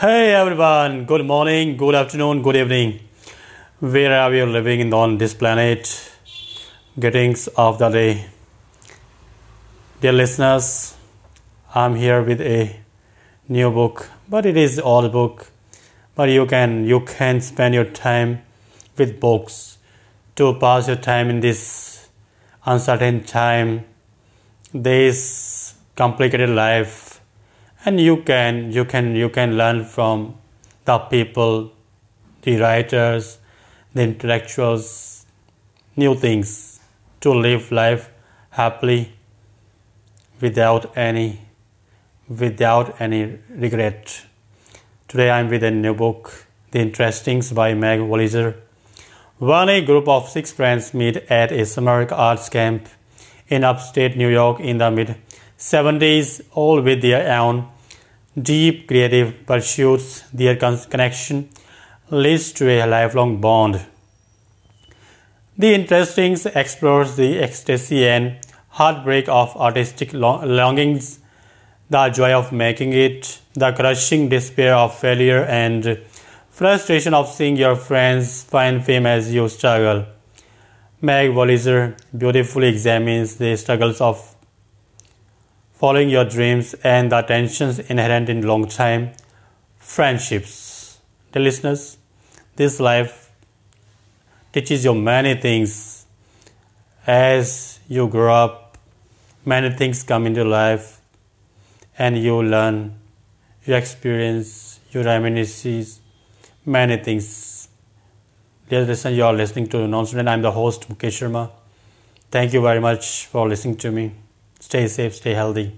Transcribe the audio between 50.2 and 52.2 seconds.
six friends meet at a summer